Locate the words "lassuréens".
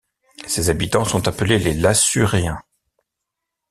1.75-2.63